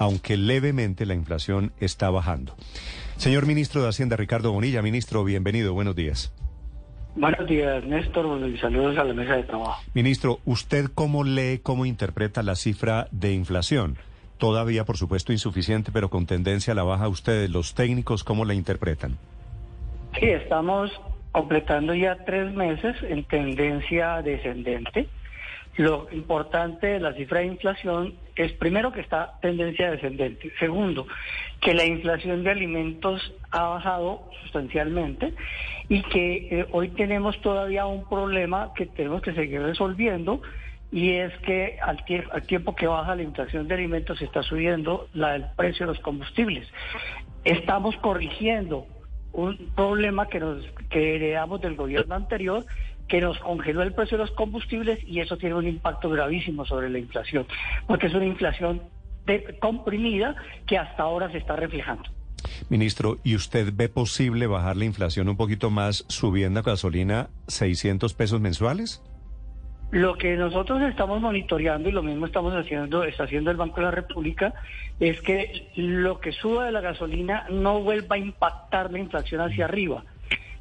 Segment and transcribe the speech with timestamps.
[0.00, 2.56] aunque levemente la inflación está bajando.
[3.16, 6.34] Señor ministro de Hacienda, Ricardo Bonilla, ministro, bienvenido, buenos días.
[7.16, 9.82] Buenos días, Néstor, y saludos a la mesa de trabajo.
[9.92, 13.98] Ministro, ¿usted cómo lee, cómo interpreta la cifra de inflación?
[14.38, 17.06] Todavía, por supuesto, insuficiente, pero con tendencia a la baja.
[17.08, 19.18] ¿Ustedes, los técnicos, cómo la interpretan?
[20.18, 20.90] Sí, estamos
[21.32, 25.08] completando ya tres meses en tendencia descendente.
[25.76, 28.14] Lo importante de la cifra de inflación
[28.44, 30.50] es primero que está tendencia descendente.
[30.58, 31.06] Segundo,
[31.60, 35.34] que la inflación de alimentos ha bajado sustancialmente
[35.88, 40.40] y que eh, hoy tenemos todavía un problema que tenemos que seguir resolviendo
[40.90, 42.04] y es que al,
[42.46, 46.66] tiempo que baja la inflación de alimentos está subiendo la, el precio de los combustibles.
[47.44, 48.86] Estamos corrigiendo
[49.32, 52.64] un problema que nos heredamos del gobierno anterior
[53.10, 56.88] que nos congeló el precio de los combustibles y eso tiene un impacto gravísimo sobre
[56.88, 57.44] la inflación,
[57.86, 58.80] porque es una inflación
[59.60, 62.04] comprimida que hasta ahora se está reflejando.
[62.68, 68.14] Ministro, ¿y usted ve posible bajar la inflación un poquito más subiendo a gasolina 600
[68.14, 69.02] pesos mensuales?
[69.90, 73.82] Lo que nosotros estamos monitoreando y lo mismo estamos haciendo, está haciendo el Banco de
[73.82, 74.54] la República,
[75.00, 79.64] es que lo que suba de la gasolina no vuelva a impactar la inflación hacia
[79.64, 80.04] arriba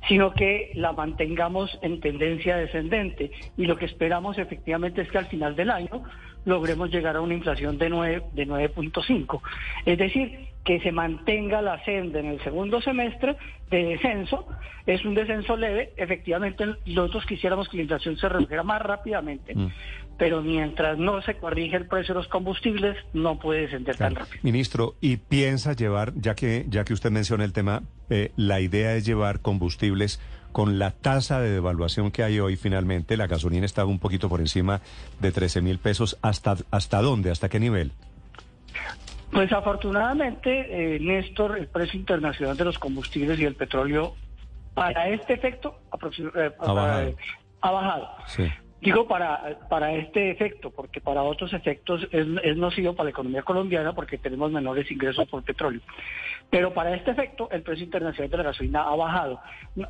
[0.10, 3.32] sino que la mantengamos en tendencia descendente.
[3.56, 6.04] Y lo que esperamos efectivamente es que al final del año
[6.46, 9.40] logremos llegar a una inflación de 9 de 9.5.
[9.86, 13.38] Es decir, que se mantenga la senda en el segundo semestre
[13.70, 14.48] de descenso,
[14.86, 19.70] es un descenso leve, efectivamente nosotros quisiéramos que la inflación se redujera más rápidamente, mm.
[20.20, 24.38] Pero mientras no se corrige el precio de los combustibles, no puede descender tan rápido.
[24.44, 28.94] Ministro, ¿y piensa llevar, ya que, ya que usted menciona el tema, eh, la idea
[28.96, 30.20] es llevar combustibles
[30.52, 34.42] con la tasa de devaluación que hay hoy finalmente, la gasolina está un poquito por
[34.42, 34.82] encima
[35.22, 37.94] de 13 mil pesos, ¿hasta, ¿hasta dónde, hasta qué nivel?
[39.32, 44.16] Pues afortunadamente, eh, Néstor, el precio internacional de los combustibles y el petróleo
[44.74, 45.80] para este efecto
[46.36, 48.10] eh, ha bajado.
[48.82, 53.42] Digo para, para este efecto, porque para otros efectos es, es, nocivo para la economía
[53.42, 55.82] colombiana porque tenemos menores ingresos por petróleo.
[56.50, 59.42] Pero para este efecto, el precio internacional de la gasolina ha bajado.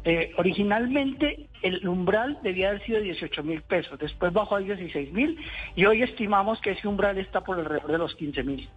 [0.04, 5.38] Eh, originalmente, el umbral debía haber sido 18 mil pesos, después bajó a 16 mil
[5.76, 8.70] y hoy estimamos que ese umbral está por alrededor de los 15 mil.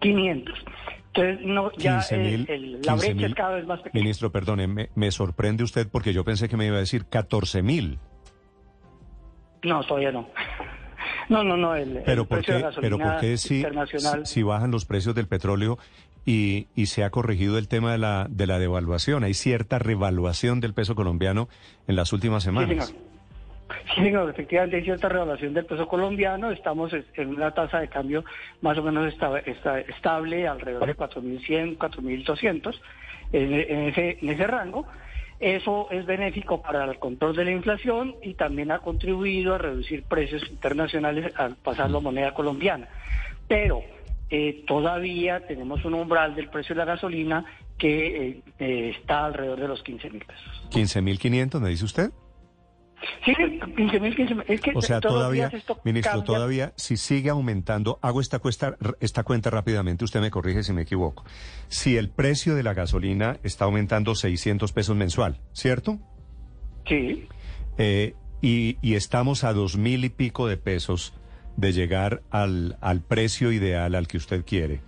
[0.00, 0.58] 500.
[1.12, 4.02] Entonces, no, ya el, la brecha es cada vez más pequeña.
[4.02, 7.62] Ministro, perdone, me, me, sorprende usted porque yo pensé que me iba a decir 14
[7.62, 7.98] mil.
[9.62, 10.28] No, todavía no.
[11.28, 11.74] No, no, no.
[11.74, 13.64] El, pero, ¿por qué, pero ¿por qué si,
[14.24, 15.78] si, bajan los precios del petróleo
[16.26, 19.24] y, y, se ha corregido el tema de la, de la devaluación?
[19.24, 21.48] Hay cierta revaluación del peso colombiano
[21.86, 22.94] en las últimas semanas.
[23.94, 26.50] Sí, efectivamente hay cierta revaluación del peso colombiano.
[26.50, 28.24] Estamos en una tasa de cambio
[28.60, 32.80] más o menos estable, alrededor de 4.100, 4.200
[33.32, 34.86] en, en, ese, en ese rango.
[35.40, 40.02] Eso es benéfico para el control de la inflación y también ha contribuido a reducir
[40.02, 42.88] precios internacionales al pasar la moneda colombiana.
[43.48, 43.82] Pero
[44.28, 47.44] eh, todavía tenemos un umbral del precio de la gasolina
[47.78, 50.68] que eh, eh, está alrededor de los 15 mil pesos.
[50.70, 52.10] ¿15 mil 500, me dice usted?
[53.24, 53.34] Sí,
[53.76, 55.50] 15 mil, 15 Es que o sea, todavía,
[55.84, 60.72] ministro, todavía, si sigue aumentando, hago esta, cuesta, esta cuenta rápidamente, usted me corrige si
[60.72, 61.24] me equivoco.
[61.68, 65.98] Si el precio de la gasolina está aumentando 600 pesos mensual, ¿cierto?
[66.86, 67.26] Sí.
[67.78, 71.14] Eh, y, y, estamos a dos mil y pico de pesos
[71.56, 74.80] de llegar al, al precio ideal al que usted quiere,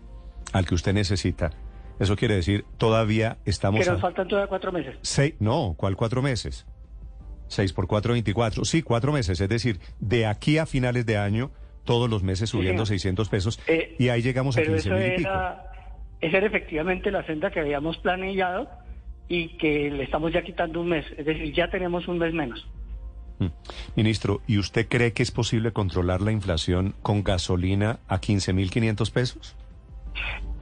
[0.52, 1.50] al que usted necesita.
[1.98, 3.84] Eso quiere decir, todavía estamos...
[3.84, 4.96] Que nos faltan todavía cuatro meses.
[5.02, 6.66] Seis, no, ¿cuál cuatro meses?
[7.52, 8.64] 6 por 4, 24.
[8.64, 9.40] Sí, cuatro meses.
[9.40, 11.50] Es decir, de aquí a finales de año,
[11.84, 13.60] todos los meses subiendo 600 pesos.
[13.66, 15.30] Eh, y ahí llegamos a 15 mil y pico.
[16.20, 18.68] Esa era efectivamente la senda que habíamos planeado
[19.28, 21.04] y que le estamos ya quitando un mes.
[21.16, 22.66] Es decir, ya tenemos un mes menos.
[23.38, 23.46] Mm.
[23.96, 29.56] Ministro, ¿y usted cree que es posible controlar la inflación con gasolina a 15.500 pesos?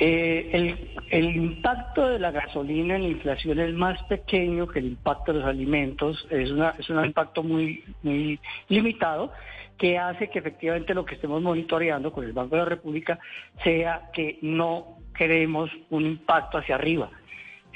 [0.03, 5.31] Eh, el, impacto de la gasolina en la inflación es más pequeño que el impacto
[5.31, 9.31] de los alimentos, es, una, es un impacto muy, muy limitado
[9.77, 13.19] que hace que efectivamente lo que estemos monitoreando con el Banco de la República
[13.63, 17.11] sea que no queremos un impacto hacia arriba,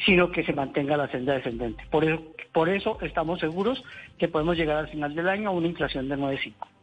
[0.06, 1.84] sino que se mantenga la senda descendente.
[1.90, 2.22] Por eso,
[2.52, 3.84] por eso estamos seguros
[4.18, 6.73] que podemos llegar al final del año a una inflación de 9,5.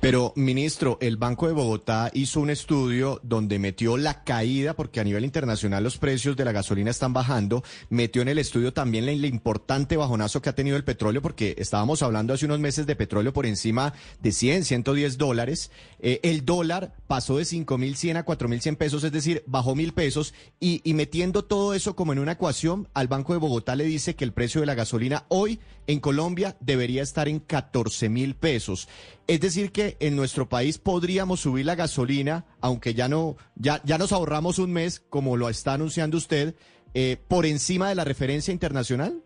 [0.00, 5.04] Pero, ministro, el Banco de Bogotá hizo un estudio donde metió la caída, porque a
[5.04, 9.24] nivel internacional los precios de la gasolina están bajando, metió en el estudio también el
[9.24, 13.32] importante bajonazo que ha tenido el petróleo, porque estábamos hablando hace unos meses de petróleo
[13.32, 15.70] por encima de 100, 110 dólares.
[15.98, 20.34] Eh, el dólar pasó de 5.100 a 4.100 pesos, es decir, bajó mil pesos.
[20.60, 24.14] Y, y metiendo todo eso como en una ecuación, al Banco de Bogotá le dice
[24.14, 28.88] que el precio de la gasolina hoy en Colombia debería estar en 14 mil pesos.
[29.28, 33.98] Es decir, que en nuestro país podríamos subir la gasolina, aunque ya no, ya, ya
[33.98, 36.54] nos ahorramos un mes, como lo está anunciando usted,
[36.94, 39.20] eh, por encima de la referencia internacional.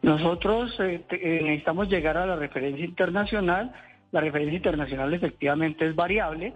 [0.00, 3.72] Nosotros eh, eh, necesitamos llegar a la referencia internacional.
[4.12, 6.54] La referencia internacional efectivamente es variable.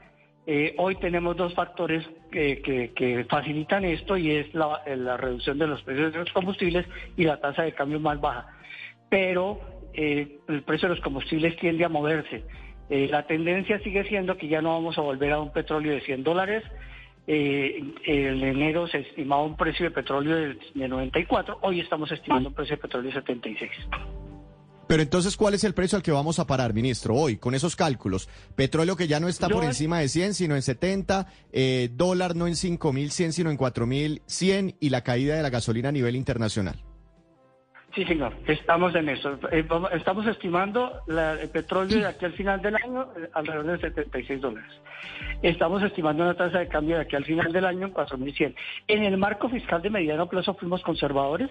[0.78, 6.12] hoy tenemos dos factores que, facilitan esto y es la, la, reducción de los precios
[6.12, 6.86] de los combustibles
[7.16, 8.46] y la tasa de cambio más baja.
[9.10, 9.60] Pero
[9.94, 12.44] eh, el precio de los combustibles tiende a moverse.
[12.88, 16.00] Eh, la tendencia sigue siendo que ya no vamos a volver a un petróleo de
[16.00, 16.64] 100 dólares.
[17.26, 22.54] Eh, en enero se estimaba un precio de petróleo de, 94, hoy estamos estimando un
[22.54, 23.70] precio de petróleo de 76.
[24.88, 27.76] Pero entonces, ¿cuál es el precio al que vamos a parar, ministro, hoy, con esos
[27.76, 28.28] cálculos?
[28.56, 31.28] Petróleo que ya no está por encima de 100, sino en 70,
[31.92, 36.16] dólar no en 5.100, sino en 4.100 y la caída de la gasolina a nivel
[36.16, 36.82] internacional.
[37.94, 39.36] Sí, señor, estamos en eso.
[39.50, 44.40] Eh, estamos estimando el petróleo de aquí al final del año eh, alrededor de 76
[44.40, 44.70] dólares.
[45.42, 48.54] Estamos estimando una tasa de cambio de aquí al final del año en 4.100.
[48.86, 51.50] En el marco fiscal de mediano plazo fuimos conservadores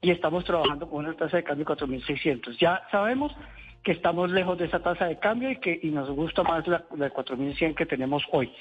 [0.00, 2.56] y estamos trabajando con una tasa de cambio de 4.600.
[2.58, 3.32] Ya sabemos
[3.82, 6.84] que estamos lejos de esa tasa de cambio y que y nos gusta más la,
[6.94, 8.52] de 4.100 que tenemos hoy.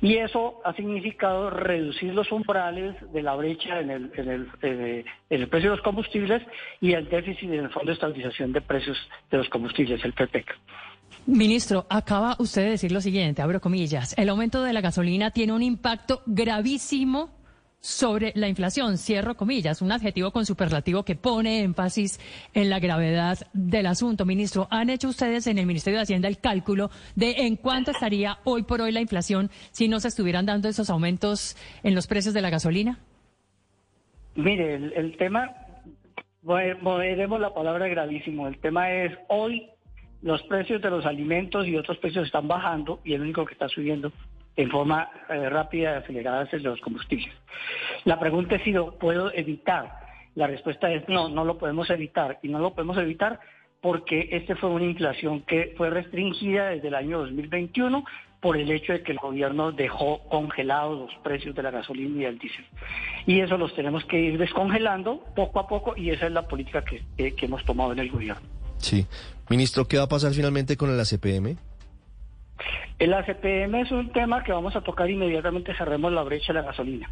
[0.00, 5.04] Y eso ha significado reducir los umbrales de la brecha en el, en el, en
[5.30, 6.42] el precio de los combustibles
[6.80, 8.98] y el déficit en el Fondo de Estabilización de Precios
[9.30, 10.56] de los Combustibles, el PPEC.
[11.26, 15.52] Ministro, acaba usted de decir lo siguiente, abro comillas, el aumento de la gasolina tiene
[15.52, 17.43] un impacto gravísimo
[17.84, 22.18] sobre la inflación, cierro comillas, un adjetivo con superlativo que pone énfasis
[22.54, 24.24] en la gravedad del asunto.
[24.24, 28.38] Ministro, ¿han hecho ustedes en el Ministerio de Hacienda el cálculo de en cuánto estaría
[28.44, 32.32] hoy por hoy la inflación si no se estuvieran dando esos aumentos en los precios
[32.32, 33.00] de la gasolina?
[34.34, 35.50] Mire, el, tema,
[36.42, 39.68] moveremos la palabra gravísimo, el tema es hoy
[40.22, 43.68] los precios de los alimentos y otros precios están bajando y el único que está
[43.68, 44.10] subiendo
[44.56, 47.32] en forma eh, rápida y acelerada es los combustibles.
[48.04, 50.04] La pregunta es si lo puedo evitar.
[50.34, 52.38] La respuesta es no, no lo podemos evitar.
[52.42, 53.40] Y no lo podemos evitar
[53.80, 58.04] porque este fue una inflación que fue restringida desde el año 2021
[58.40, 62.24] por el hecho de que el gobierno dejó congelados los precios de la gasolina y
[62.24, 62.64] del diésel.
[63.26, 66.84] Y eso los tenemos que ir descongelando poco a poco y esa es la política
[66.84, 68.46] que, que hemos tomado en el gobierno.
[68.78, 69.06] Sí.
[69.48, 71.56] Ministro, ¿qué va a pasar finalmente con el ACPM?
[72.98, 76.66] El ACPM es un tema que vamos a tocar inmediatamente cerremos la brecha de la
[76.66, 77.10] gasolina.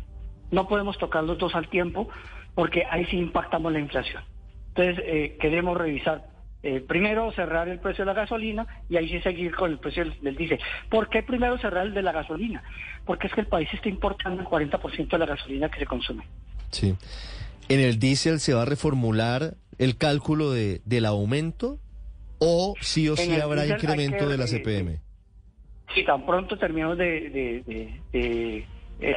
[0.50, 2.08] No podemos tocar los dos al tiempo
[2.55, 4.23] porque ahí sí impactamos la inflación.
[4.69, 6.32] Entonces, eh, queremos revisar
[6.62, 10.05] eh, primero cerrar el precio de la gasolina y ahí sí seguir con el precio
[10.05, 10.61] del, diésel.
[10.88, 12.62] ¿Por qué primero cerrar el de la gasolina?
[13.05, 16.25] Porque es que el país está importando el 40% de la gasolina que se consume.
[16.70, 16.94] Sí.
[17.69, 21.81] ¿En el diésel se va a reformular el cálculo de, del aumento
[22.38, 25.00] o sí o sí habrá incremento de la CPM?
[25.94, 28.67] Si tan pronto terminamos de, eh,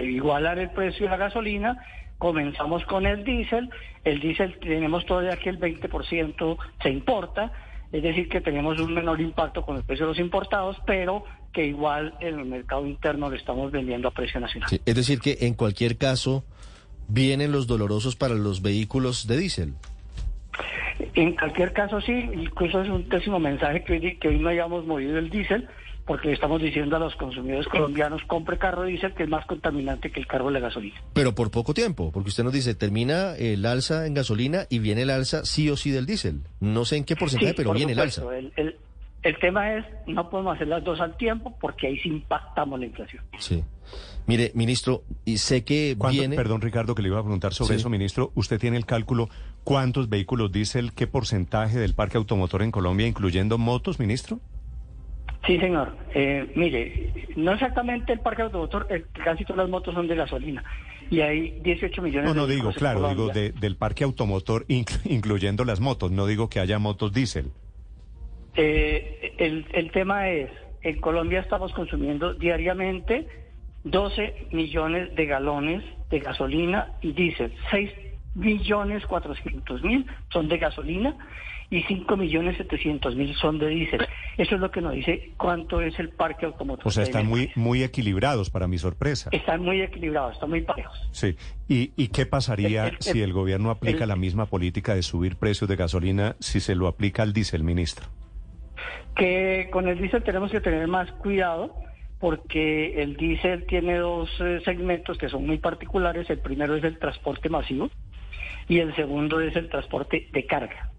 [0.04, 1.77] igualar el precio de la gasolina,
[2.18, 3.69] comenzamos con el diésel.
[4.04, 7.51] El diésel tenemos todavía que el 20% se importa,
[7.92, 11.24] es decir, que tenemos un menor impacto con el precio de los importados, pero
[11.54, 14.69] que igual en el mercado interno lo estamos vendiendo a precio nacional.
[14.86, 16.44] es decir, que en cualquier caso
[17.08, 19.74] vienen los dolorosos para los vehículos de diésel.
[21.13, 24.86] En cualquier caso, sí, incluso es un pésimo mensaje que hoy, que hoy no hayamos
[24.86, 25.67] movido el diésel,
[26.05, 30.19] porque estamos diciendo a los consumidores colombianos compre carro diésel que es más contaminante que
[30.19, 31.01] el carro de la gasolina.
[31.13, 35.01] Pero por poco tiempo, porque usted nos dice termina el alza en gasolina y viene
[35.01, 36.41] el alza sí o sí del diésel.
[36.59, 38.24] No sé en qué porcentaje, pero viene el alza.
[39.24, 42.85] El, tema es, no podemos hacer las dos al tiempo porque ahí sí impactamos la
[42.85, 43.24] inflación.
[43.39, 43.63] Sí.
[44.27, 46.35] Mire, ministro, y sé que viene...
[46.35, 48.31] Perdón, Ricardo, que le iba a preguntar sobre eso, ministro.
[48.35, 49.29] ¿Usted tiene el cálculo
[49.63, 54.39] cuántos vehículos diésel, qué porcentaje del parque automotor en Colombia, incluyendo motos, ministro?
[55.46, 55.96] Sí, señor.
[56.14, 58.88] Eh, mire, no exactamente el parque automotor,
[59.24, 60.64] casi todas las motos son de gasolina.
[61.12, 65.80] Y hay 18 millones no, de No, digo, claro, digo del parque automotor incluyendo las
[65.80, 67.52] motos, no digo que haya motos diésel.
[68.56, 70.50] Eh, el, el tema es,
[70.82, 73.28] en Colombia estamos consumiendo diariamente
[73.84, 77.92] 12 millones de galones de gasolina y diésel, 6
[78.34, 81.16] millones 400 mil son de gasolina
[81.69, 84.07] y 5 millones 700 mil son de diésel.
[84.38, 86.88] Eso es lo que nos dice cuánto es el parque automotor.
[86.88, 89.29] O sea, están muy, muy equilibrados, para mi sorpresa.
[89.31, 91.10] Están muy equilibrados, están muy parejos.
[91.12, 91.36] Sí.
[91.67, 95.75] ¿Y, y qué pasaría si el gobierno aplica la misma política de subir precios de
[95.75, 98.05] gasolina si se lo aplica al diésel, ministro?
[99.15, 101.74] Que con el diésel tenemos que tener más cuidado
[102.19, 106.29] porque el diésel tiene dos eh, segmentos que son muy particulares.
[106.29, 107.89] El primero es el transporte masivo
[108.67, 110.91] y el segundo es el transporte de carga.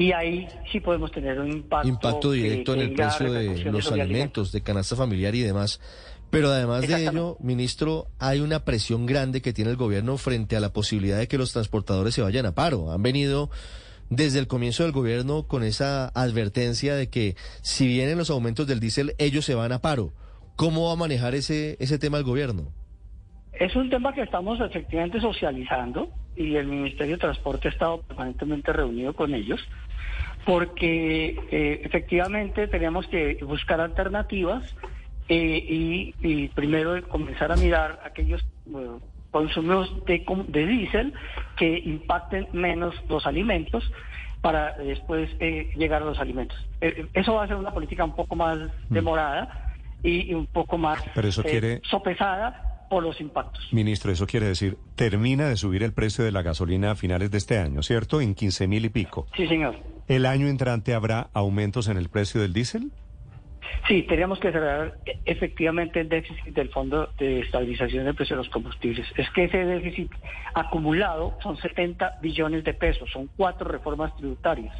[0.00, 1.86] Y ahí sí podemos tener un impacto.
[1.86, 5.78] Impacto directo en el precio de los alimentos, de canasta familiar y demás.
[6.30, 10.60] Pero además de ello, ministro, hay una presión grande que tiene el gobierno frente a
[10.60, 12.92] la posibilidad de que los transportadores se vayan a paro.
[12.92, 13.50] Han venido
[14.08, 18.80] desde el comienzo del gobierno con esa advertencia de que si vienen los aumentos del
[18.80, 20.14] diésel, ellos se van a paro.
[20.56, 22.72] ¿Cómo va a manejar ese, ese tema el gobierno?
[23.52, 28.72] Es un tema que estamos efectivamente socializando y el Ministerio de Transporte ha estado permanentemente
[28.72, 29.60] reunido con ellos
[30.44, 34.74] porque eh, efectivamente tenemos que buscar alternativas
[35.28, 38.44] eh, y, primero comenzar a mirar aquellos
[39.30, 41.14] consumos de, de diésel
[41.56, 43.90] que impacten menos los alimentos
[44.40, 46.58] para después eh, llegar a los alimentos.
[46.80, 48.94] eso va a ser una política un poco más mm.
[48.94, 49.70] demorada
[50.02, 51.80] y, un poco más Pero eso eh, quiere...
[51.84, 53.68] sopesada por los impactos.
[53.72, 57.38] Ministro, eso quiere decir, termina de subir el precio de la gasolina a finales de
[57.38, 58.20] este año, ¿cierto?
[58.20, 59.26] En 15 mil y pico.
[59.36, 59.76] Sí, señor.
[60.10, 62.90] ¿El año entrante habrá aumentos en el precio del diésel?
[63.86, 68.50] Sí, tenemos que cerrar efectivamente el déficit del Fondo de Estabilización del Precio de los
[68.50, 69.06] Combustibles.
[69.16, 70.10] Es que ese déficit
[70.52, 74.74] acumulado son 70 billones de pesos, son cuatro reformas tributarias.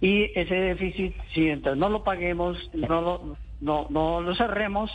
[0.00, 4.90] Y ese déficit, si mientras no lo paguemos, no lo, no, no lo cerremos,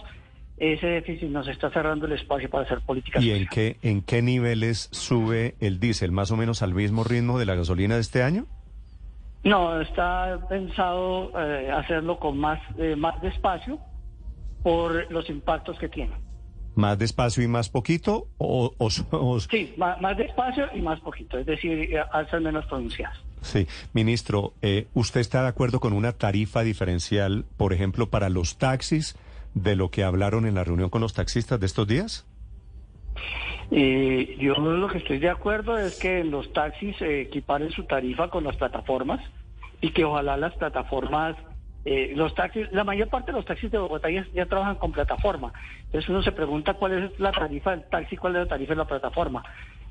[0.57, 3.23] ese déficit nos está cerrando el espacio para hacer políticas.
[3.23, 6.11] ¿Y en qué, en qué niveles sube el diésel?
[6.11, 8.45] ¿Más o menos al mismo ritmo de la gasolina de este año?
[9.43, 13.79] No, está pensado eh, hacerlo con más, eh, más despacio
[14.63, 16.13] por los impactos que tiene.
[16.75, 18.29] ¿Más despacio y más poquito?
[18.37, 18.73] O,
[19.51, 23.17] Sí, más, más, despacio y más poquito, es decir, eh, alzas menos pronunciadas.
[23.41, 28.57] Sí, ministro, eh, ¿usted está de acuerdo con una tarifa diferencial, por ejemplo, para los
[28.57, 29.15] taxis,
[29.53, 32.25] de lo que hablaron en la reunión con los taxistas de estos días?
[33.71, 38.29] Eh, yo lo que estoy de acuerdo es que los taxis eh, equiparen su tarifa
[38.29, 39.19] con las plataformas
[39.81, 41.35] y que ojalá las plataformas,
[41.85, 44.91] eh, los taxis, la mayor parte de los taxis de Bogotá ya, ya, trabajan con
[44.91, 45.53] plataforma.
[45.85, 48.77] Entonces uno se pregunta cuál es la tarifa del taxi, cuál es la tarifa de
[48.77, 49.43] la plataforma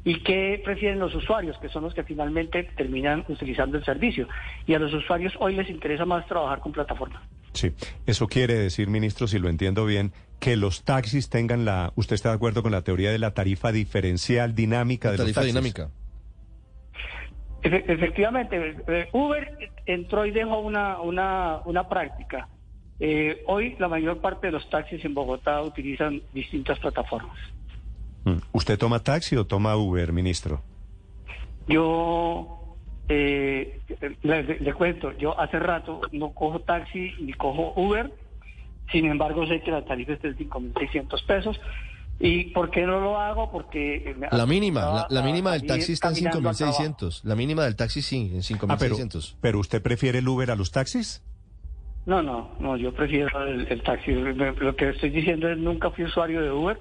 [0.05, 4.29] y qué prefieren los usuarios, que son los que finalmente terminan utilizando el servicio.
[4.67, 7.23] Y a los usuarios hoy les interesa más trabajar con plataforma.
[7.53, 7.73] Sí,
[8.07, 11.93] eso quiere decir, ministro, si lo entiendo bien, que los taxis tengan la...
[11.97, 15.53] ¿Usted está de acuerdo con la teoría de la tarifa diferencial dinámica de tarifa los
[15.53, 15.75] taxis?
[15.75, 15.91] dinámica.
[17.63, 22.49] efectivamente, eh, Uber entró y dejó una, una, una práctica.
[22.99, 27.37] Eh, hoy la mayor parte de los taxis en Bogotá utilizan distintas plataformas.
[28.25, 28.37] Mm.
[28.53, 30.63] ¿Usted toma taxi o toma Uber, ministro?
[31.69, 32.62] Yo
[33.13, 33.81] eh,
[34.23, 38.13] le, cuento, yo hace rato no cojo taxi ni cojo Uber,
[38.91, 41.61] sin embargo sé que la tarifa es de 5.600 pesos.
[42.21, 43.51] ¿Y por qué no lo hago?
[43.51, 44.15] Porque...
[44.31, 47.23] La mínima, la, mínima del taxi está en 5.600.
[47.25, 48.67] La mínima del taxi sí, en 5.600.
[48.69, 48.97] Ah, pero,
[49.41, 51.23] pero, usted prefiere el Uber a los taxis?
[52.07, 54.13] No, no, no, yo prefiero el taxi.
[54.13, 56.79] Lo que estoy diciendo es nunca fui usuario de Uber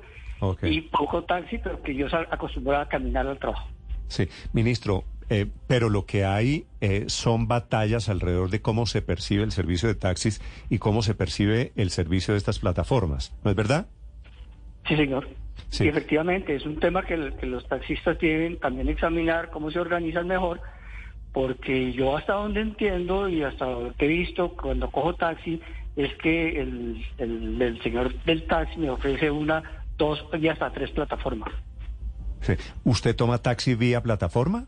[0.64, 3.68] y poco taxi, pero que yo acostumbraba a caminar al trabajo.
[4.08, 9.46] Sí, ministro, eh, pero lo que hay eh, son batallas alrededor de cómo se percibe
[9.46, 13.56] el servicio de taxis y cómo se percibe el servicio de estas plataformas, ¿no es
[13.56, 13.88] verdad?
[14.90, 15.30] Sí, señor.
[15.70, 15.88] Sí.
[15.88, 20.60] efectivamente, es un tema que, los taxistas tienen también examinar cómo se organizan mejor,
[21.32, 25.62] porque yo hasta donde entiendo y hasta lo que he visto cuando cojo taxi,
[25.96, 29.64] es que el, el señor del taxi me ofrece una
[29.98, 31.54] dos y hasta tres plataformas.
[32.84, 34.68] ¿Usted toma taxi vía plataforma?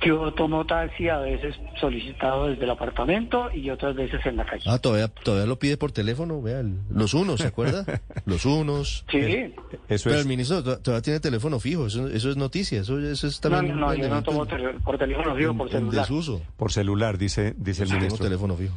[0.00, 4.62] Yo tomo taxi a veces solicitado desde el apartamento y otras veces en la calle.
[4.66, 6.84] Ah, todavía, todavía lo pide por teléfono, vean.
[6.88, 7.84] Los unos, ¿se acuerda?
[8.24, 9.04] Los unos.
[9.10, 9.52] Sí.
[9.88, 13.40] eso Pero el ministro todavía tiene teléfono fijo, eso, eso es noticia, eso, eso es
[13.40, 13.78] también...
[13.78, 14.46] No, no, yo no tomo
[14.84, 16.00] por teléfono fijo, por celular.
[16.02, 16.42] desuso.
[16.56, 18.24] Por celular, dice, dice el ministro.
[18.24, 18.74] teléfono fijo.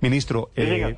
[0.00, 0.96] Ministro, eh,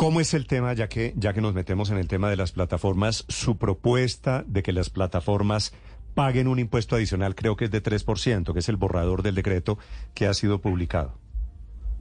[0.00, 2.52] ¿Cómo es el tema, ya que, ya que nos metemos en el tema de las
[2.52, 5.74] plataformas, su propuesta de que las plataformas
[6.20, 9.78] paguen un impuesto adicional, creo que es de 3%, que es el borrador del decreto
[10.14, 11.14] que ha sido publicado?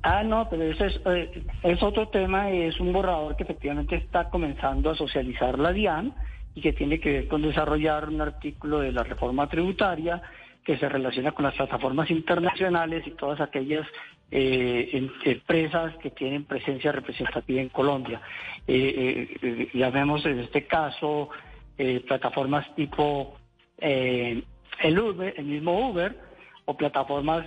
[0.04, 4.30] Ah, no, pero ese es, eh, es otro tema, es un borrador que efectivamente está
[4.30, 6.14] comenzando a socializar la DIAN
[6.54, 10.22] y que tiene que ver con desarrollar un artículo de la reforma tributaria
[10.66, 13.88] que se relaciona con las plataformas internacionales y todas aquellas
[14.32, 18.20] eh, empresas que tienen presencia representativa en Colombia.
[18.68, 21.30] Eh, ya vemos en este caso
[22.06, 23.39] plataformas tipo
[23.82, 26.18] el Uber, el mismo Uber,
[26.66, 27.46] o plataformas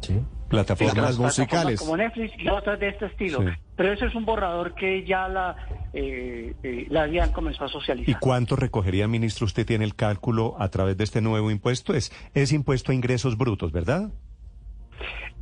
[0.00, 0.20] ¿Sí?
[0.48, 1.80] plataformas musicales.
[1.80, 3.44] Como Netflix y otras de este estilo.
[3.76, 5.56] Pero ese es un borrador que ya la,
[5.92, 8.10] eh, eh, la DIAN comenzó a socializar.
[8.10, 9.44] ¿Y cuánto recogería, ministro?
[9.44, 11.94] Usted tiene el cálculo a través de este nuevo impuesto.
[11.94, 14.10] Es, es impuesto a ingresos brutos, ¿verdad?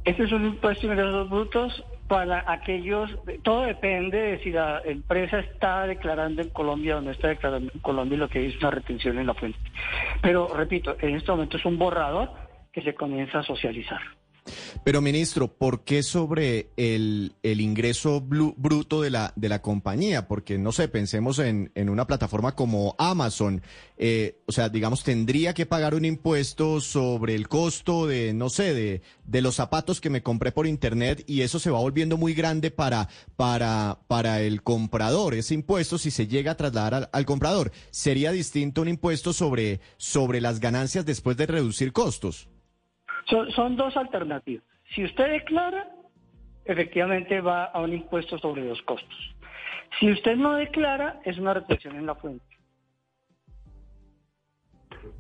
[0.05, 3.11] Este es un impuesto a ingresos brutos para aquellos,
[3.43, 7.81] todo depende de si la empresa está declarando en Colombia o no está declarando en
[7.81, 9.59] Colombia lo que es una retención en la fuente.
[10.23, 12.31] Pero repito, en este momento es un borrador
[12.73, 14.01] que se comienza a socializar.
[14.85, 20.29] Pero, ministro, ¿por qué sobre el, el ingreso bruto de la, de la compañía?
[20.29, 23.63] Porque, no sé, pensemos en, en una plataforma como Amazon.
[23.99, 28.75] Eh, o sea, digamos, tendría que pagar un impuesto sobre el costo de, no sé,
[28.75, 32.35] de, de los zapatos que me compré por Internet y eso se va volviendo muy
[32.35, 35.35] grande para, para, para el comprador.
[35.35, 39.81] Ese impuesto, si se llega a trasladar al, al comprador, ¿sería distinto un impuesto sobre,
[39.97, 42.49] sobre las ganancias después de reducir costos?
[43.27, 44.65] Son, dos alternativas.
[44.95, 45.89] Si usted declara,
[46.65, 49.35] efectivamente va a un impuesto sobre los costos.
[49.99, 52.46] Si usted no declara, es una retención en la fuente.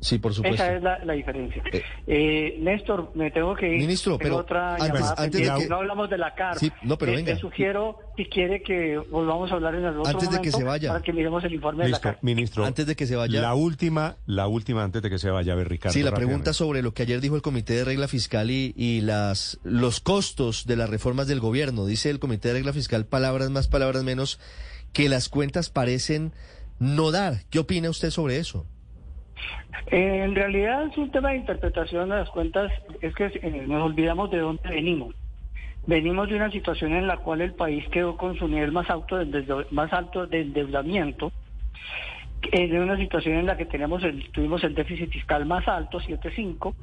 [0.01, 0.63] Sí, por supuesto.
[0.63, 1.63] Esa es la, diferencia.
[1.73, 3.81] Eh, eh, Néstor, me tengo que ir.
[3.81, 6.59] Ministro, pero otra antes, de que no hablamos de la CAR.
[6.59, 7.35] Sí, no, pero venga.
[7.35, 10.65] Te sugiero, si quiere, que volvamos a hablar en el otro Antes de que se
[10.65, 10.91] vaya.
[10.91, 12.19] Para que miremos el informe de la CAR.
[12.23, 13.41] Ministro, antes de que se vaya.
[13.41, 15.93] La última, la última antes de que se vaya, a ver, Ricardo.
[15.93, 19.01] Sí, la pregunta sobre lo que ayer dijo el Comité de Regla Fiscal y, y
[19.01, 21.87] las los costos de las reformas del gobierno.
[21.87, 24.39] Dice el Comité de Regla Fiscal, palabras más, palabras menos,
[24.93, 26.33] que las cuentas parecen
[26.79, 27.45] no dar.
[27.51, 28.67] ¿Qué opina usted sobre eso?
[29.87, 34.31] En realidad es un tema de interpretación de las cuentas, es que eh, nos olvidamos
[34.31, 35.15] de dónde venimos.
[35.87, 39.17] Venimos de una situación en la cual el país quedó con su nivel más alto
[39.17, 41.31] de, más alto de endeudamiento,
[42.51, 46.01] en de una situación en la que tenemos el, tuvimos el déficit fiscal más alto,
[46.01, 46.75] 7.5,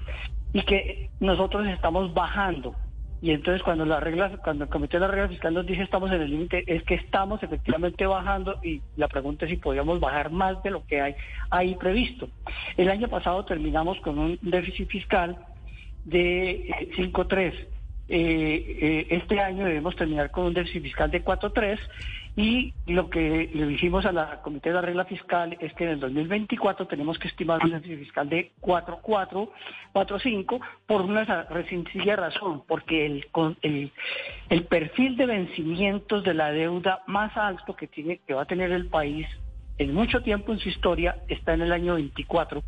[0.53, 2.75] y que nosotros estamos bajando
[3.23, 6.11] y entonces cuando la regla, cuando el comité de la regla fiscal nos dice estamos
[6.11, 10.29] en el límite, es que estamos efectivamente bajando y la pregunta es si podríamos bajar
[10.29, 11.15] más de lo que hay
[11.49, 12.27] ahí previsto.
[12.75, 15.37] El año pasado terminamos con un déficit fiscal
[16.03, 17.37] de 5.3.
[17.39, 17.55] Eh,
[18.09, 21.79] eh, eh, este año debemos terminar con un déficit fiscal de 4.3
[22.35, 25.91] y lo que le dijimos a la Comité de la Regla Fiscal es que en
[25.91, 29.49] el 2024 tenemos que estimar un déficit fiscal de 4,4,
[29.93, 33.27] 4,5 por una sencilla razón, porque el,
[33.61, 33.91] el,
[34.49, 38.71] el perfil de vencimientos de la deuda más alto que, tiene, que va a tener
[38.71, 39.27] el país
[39.77, 42.63] en mucho tiempo en su historia está en el año 24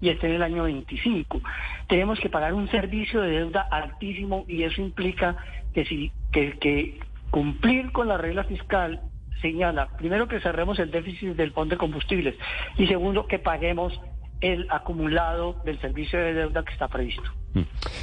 [0.00, 1.40] y está en el año 25.
[1.88, 5.36] Tenemos que pagar un servicio de deuda altísimo y eso implica
[5.72, 6.98] que si que, que
[7.32, 9.00] cumplir con la regla fiscal
[9.40, 12.36] señala, primero, que cerremos el déficit del fondo de combustibles
[12.78, 14.00] y segundo, que paguemos
[14.40, 17.24] el acumulado del servicio de deuda que está previsto.
[17.54, 17.62] Mm.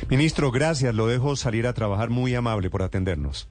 [0.09, 0.95] Ministro, gracias.
[0.95, 2.09] Lo dejo salir a trabajar.
[2.09, 3.49] Muy amable por atendernos.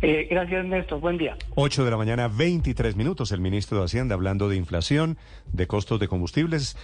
[0.00, 1.00] Eh, gracias, Néstor.
[1.00, 1.36] Buen día.
[1.54, 3.32] 8 de la mañana, 23 minutos.
[3.32, 5.18] El ministro de Hacienda hablando de inflación,
[5.52, 6.76] de costos de combustibles.